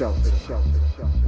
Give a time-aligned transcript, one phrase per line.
[0.00, 1.19] 笑笑笑。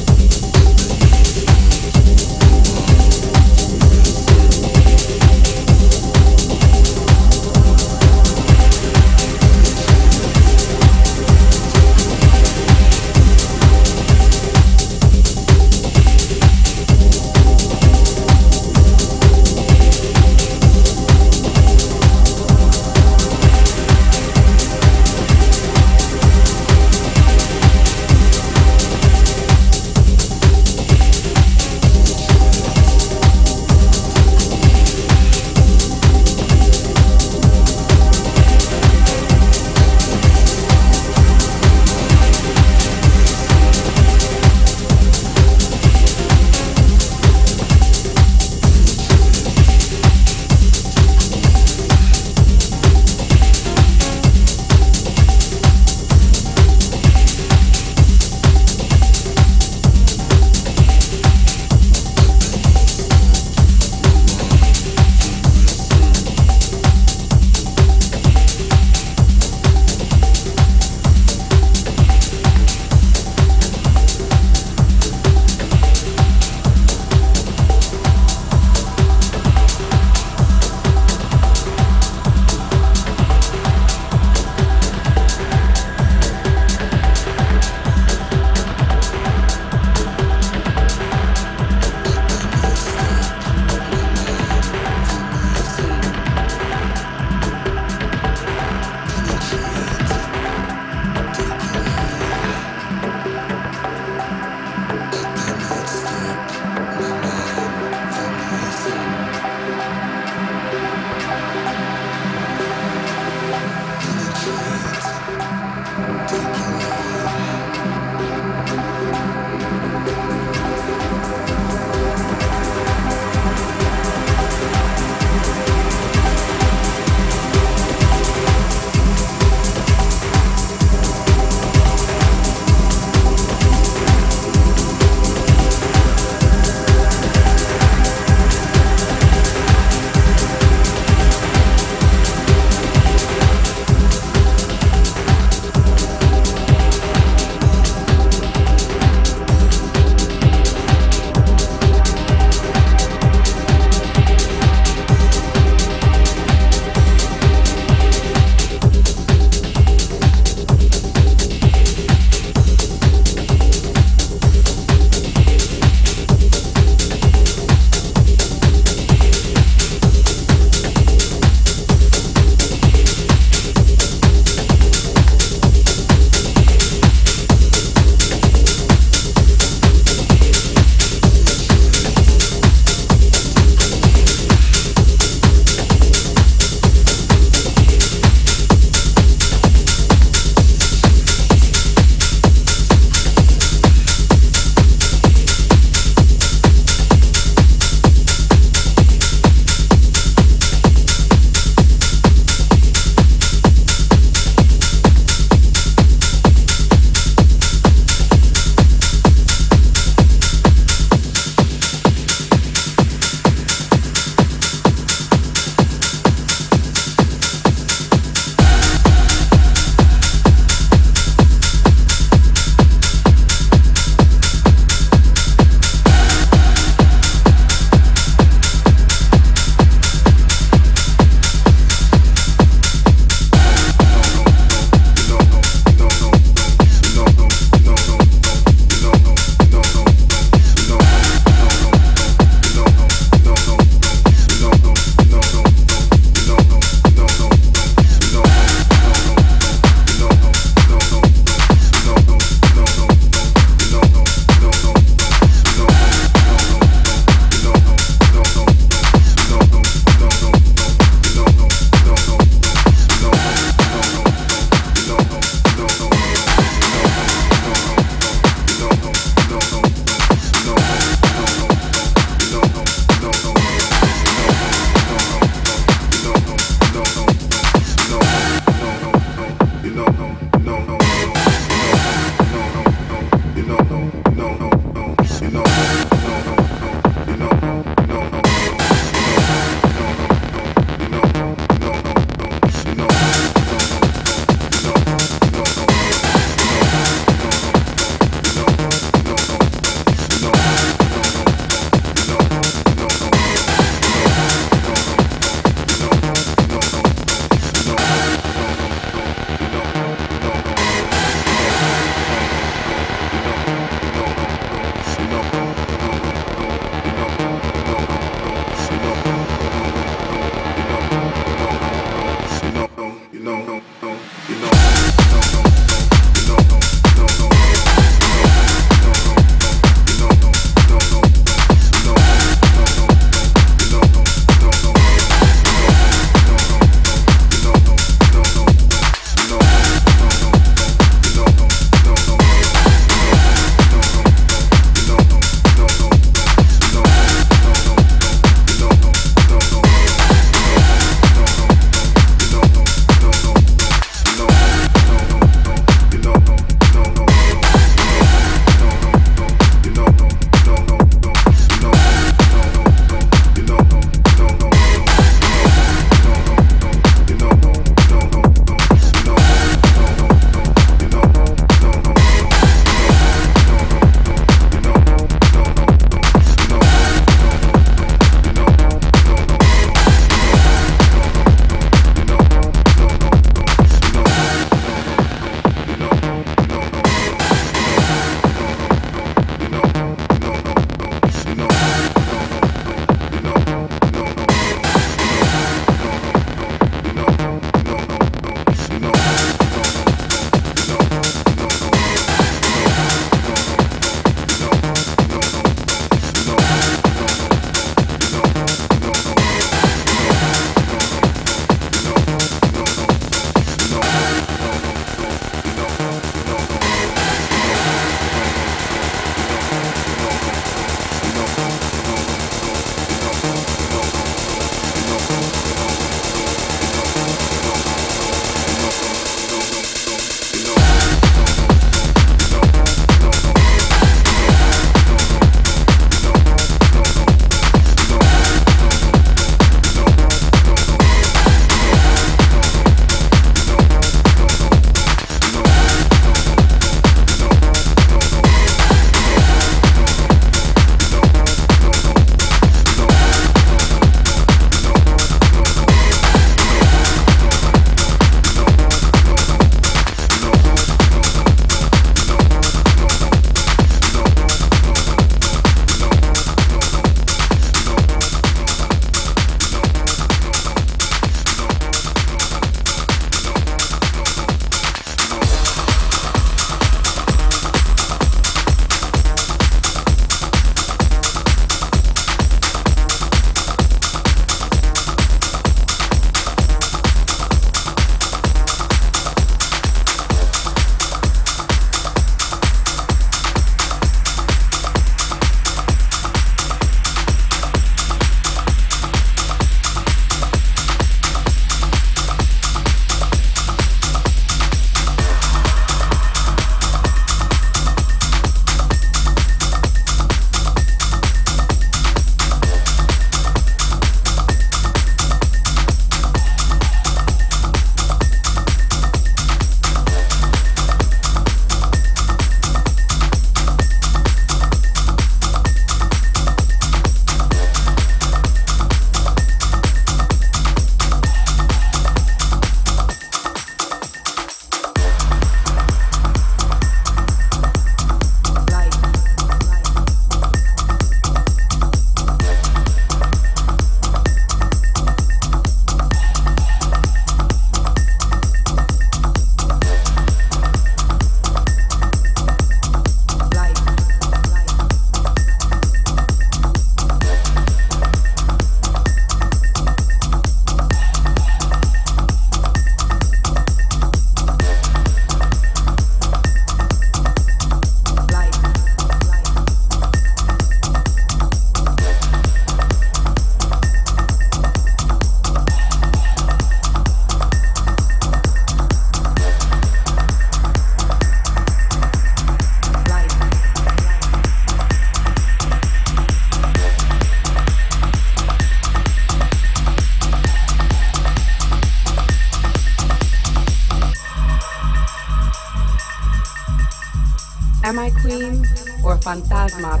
[599.28, 600.00] Fantasma?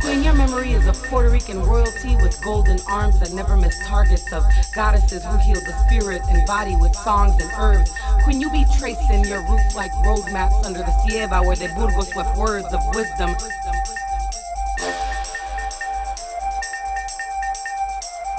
[0.00, 4.32] Queen, your memory is of Puerto Rican royalty with golden arms that never miss targets
[4.32, 4.42] of
[4.74, 7.92] goddesses who heal the spirit and body with songs and herbs.
[8.24, 12.38] Queen, you be tracing your roots like roadmaps under the Sierra where the Burgos swept
[12.38, 13.36] words of wisdom.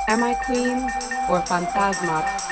[0.08, 0.80] Am I queen
[1.30, 2.47] or fantasma?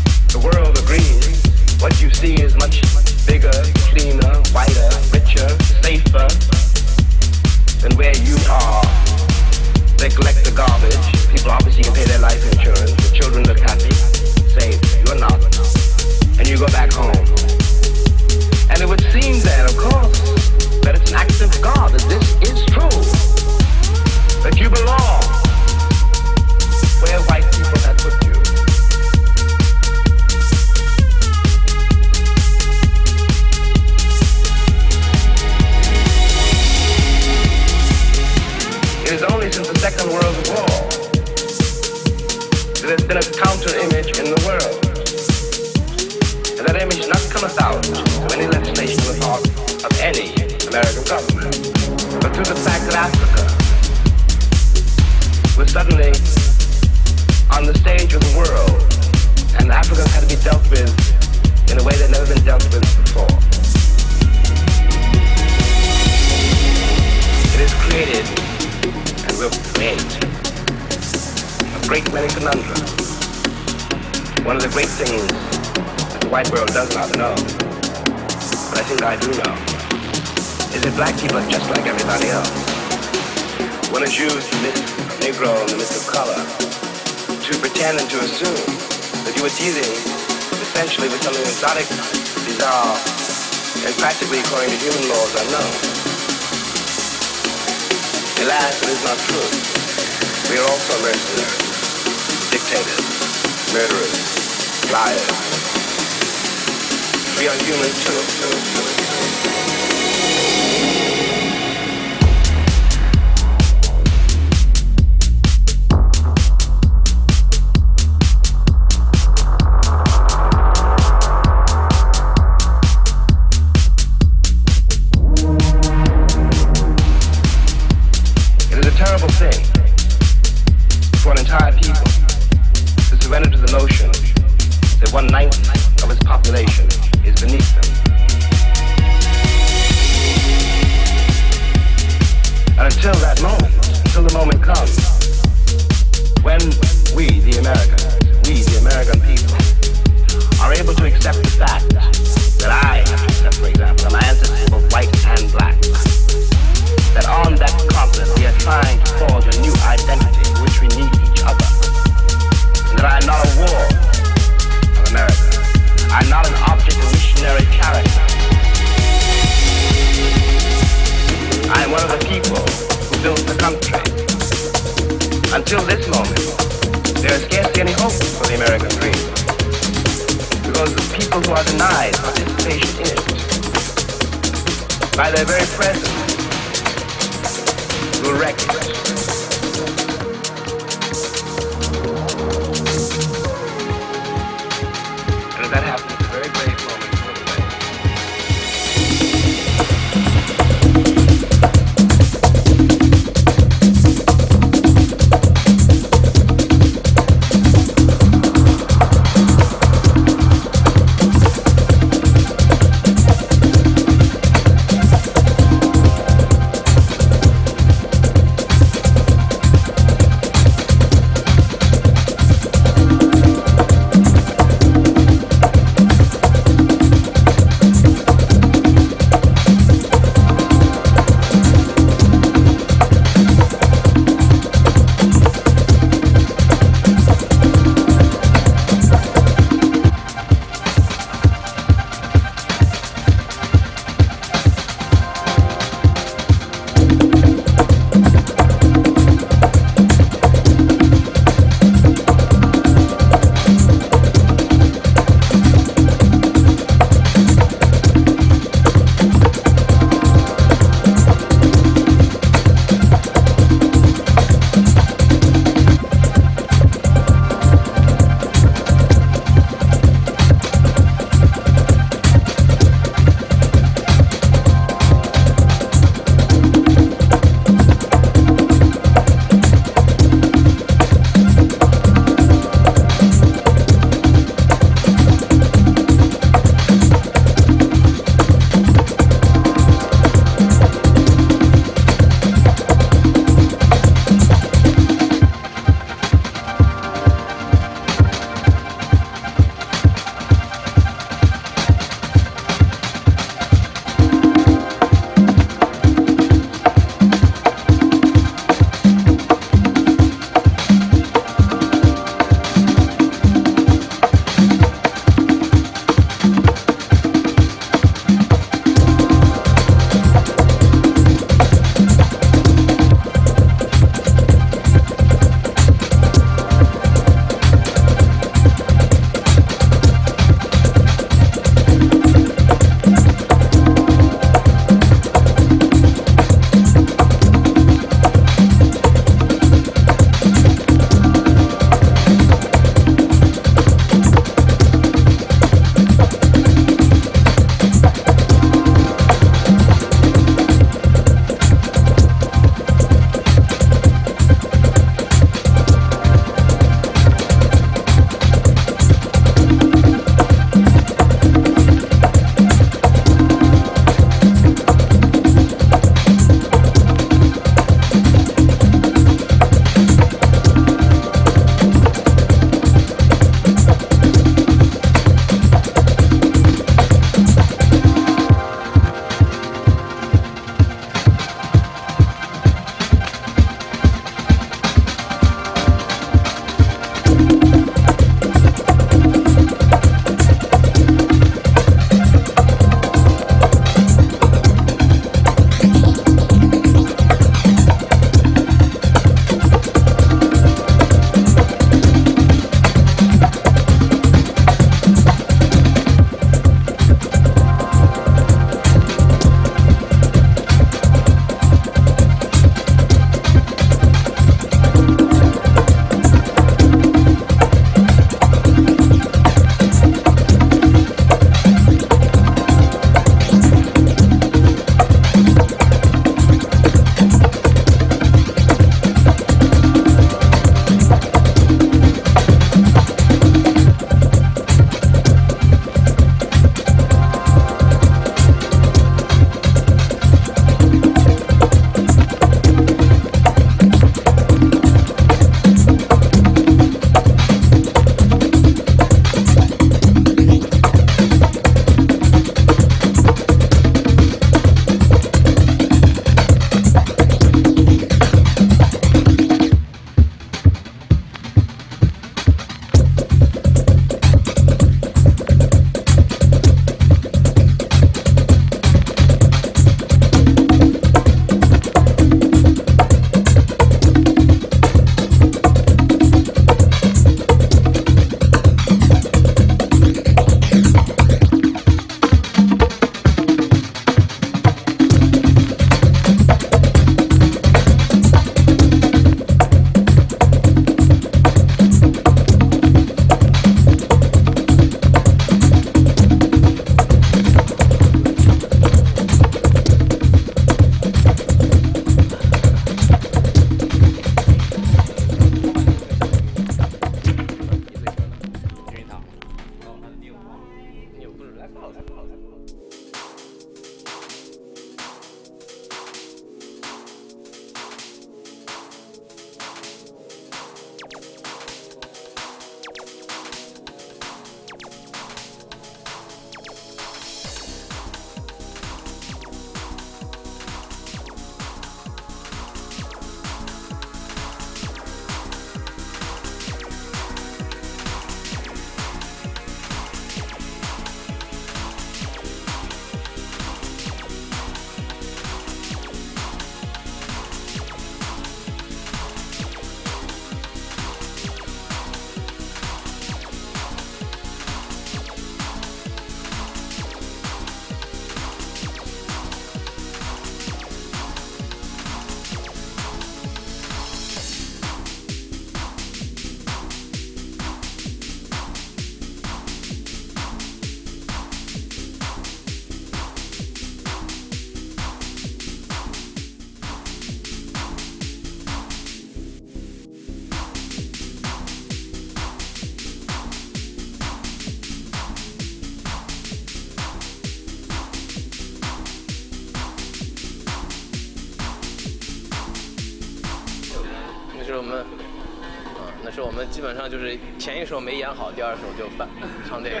[597.90, 599.28] 首没演好，第二首就翻
[599.68, 600.00] 唱这个，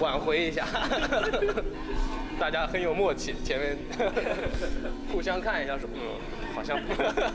[0.00, 0.66] 挽回一下。
[2.40, 3.78] 大家很有默契，前面
[5.12, 6.00] 互相看一下说，嗯，
[6.52, 6.76] 好像。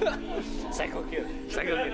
[0.69, 1.93] Psycho Kid，Psycho Kid。